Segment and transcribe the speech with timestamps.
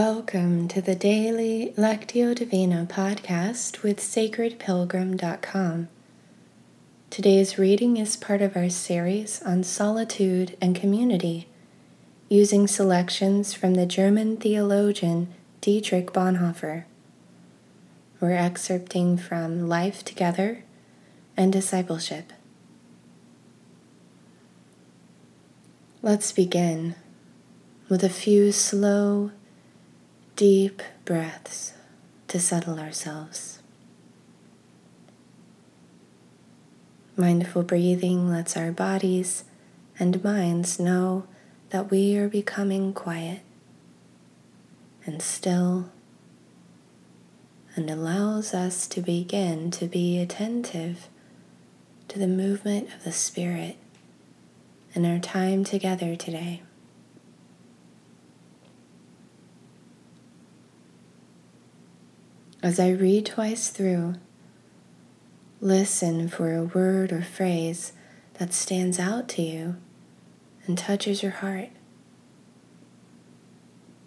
[0.00, 5.88] Welcome to the daily Lectio Divina podcast with sacredpilgrim.com.
[7.10, 11.48] Today's reading is part of our series on solitude and community,
[12.28, 16.84] using selections from the German theologian Dietrich Bonhoeffer.
[18.20, 20.62] We're excerpting from Life Together
[21.36, 22.32] and Discipleship.
[26.02, 26.94] Let's begin
[27.88, 29.32] with a few slow,
[30.38, 31.72] deep breaths
[32.28, 33.58] to settle ourselves.
[37.16, 39.42] Mindful breathing lets our bodies
[39.98, 41.26] and minds know
[41.70, 43.40] that we are becoming quiet
[45.04, 45.90] and still
[47.74, 51.08] and allows us to begin to be attentive
[52.06, 53.76] to the movement of the Spirit
[54.94, 56.62] in our time together today.
[62.60, 64.14] As I read twice through,
[65.60, 67.92] listen for a word or phrase
[68.34, 69.76] that stands out to you
[70.66, 71.70] and touches your heart.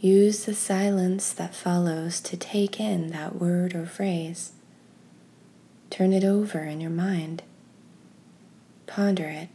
[0.00, 4.52] Use the silence that follows to take in that word or phrase.
[5.90, 7.44] Turn it over in your mind.
[8.86, 9.48] Ponder it.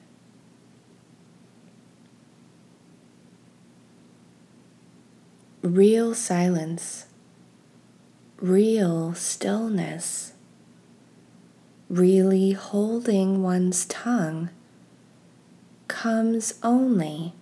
[5.61, 7.07] Real silence
[8.39, 10.33] real stillness,
[11.89, 14.49] really holding one's tongue,
[15.87, 17.33] comes only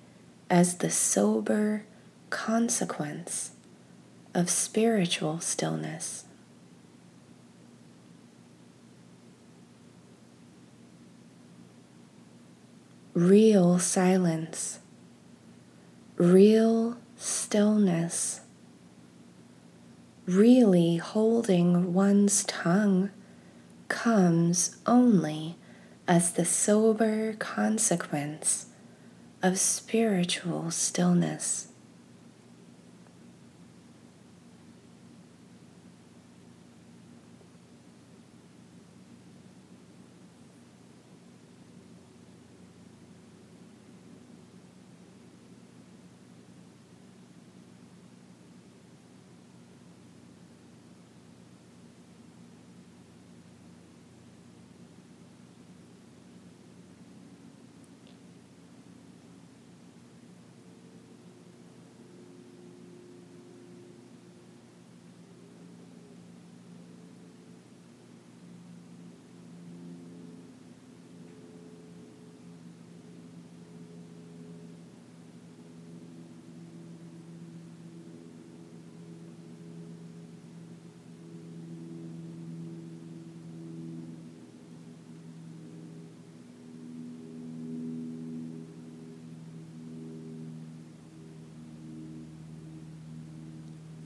[0.49, 1.83] as the sober
[2.29, 3.51] consequence
[4.33, 6.23] of spiritual stillness.
[13.13, 14.79] Real silence,
[16.17, 18.41] real stillness
[20.25, 23.11] really holding one's tongue
[23.87, 25.55] comes only
[26.07, 28.67] as the sober consequence
[29.43, 31.67] of spiritual stillness.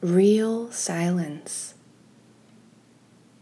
[0.00, 1.74] Real silence,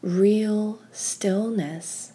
[0.00, 2.12] real stillness,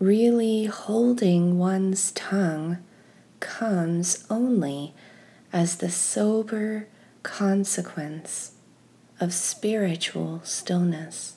[0.00, 2.78] really holding one's tongue
[3.38, 4.94] comes only
[5.52, 6.88] as the sober
[7.22, 8.52] consequence
[9.20, 11.36] of spiritual stillness.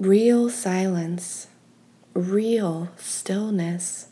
[0.00, 1.48] Real silence,
[2.14, 4.06] real stillness,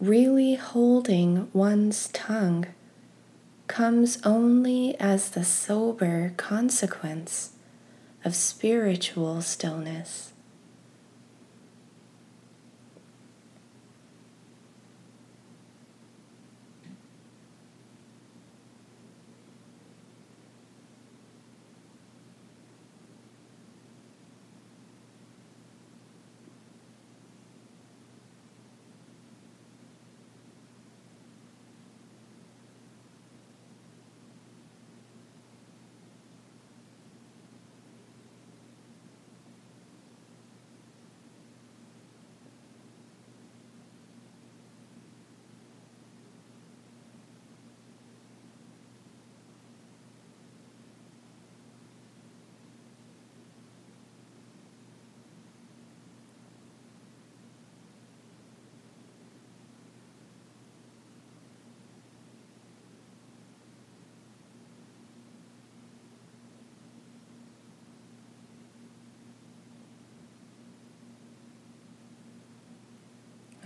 [0.00, 2.64] really holding one's tongue
[3.66, 7.50] comes only as the sober consequence
[8.24, 10.32] of spiritual stillness.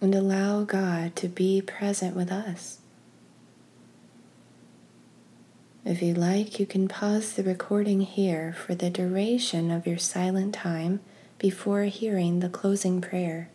[0.00, 2.78] and allow God to be present with us.
[5.84, 10.54] If you like, you can pause the recording here for the duration of your silent
[10.54, 11.00] time
[11.38, 13.50] before hearing the closing prayer.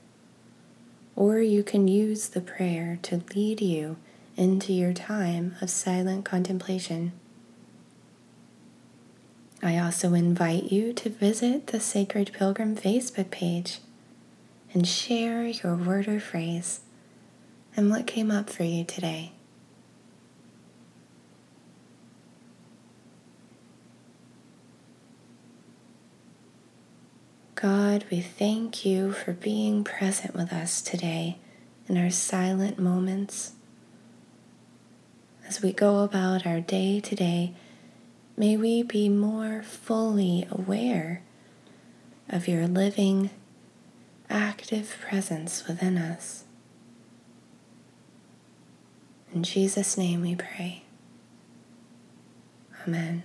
[1.15, 3.97] Or you can use the prayer to lead you
[4.37, 7.11] into your time of silent contemplation.
[9.61, 13.79] I also invite you to visit the Sacred Pilgrim Facebook page
[14.73, 16.81] and share your word or phrase
[17.75, 19.31] and what came up for you today.
[27.55, 31.37] God, we thank you for being present with us today
[31.87, 33.51] in our silent moments.
[35.47, 37.53] As we go about our day today,
[38.35, 41.21] may we be more fully aware
[42.29, 43.29] of your living
[44.31, 46.45] active presence within us.
[49.33, 50.83] In Jesus' name we pray.
[52.87, 53.23] Amen.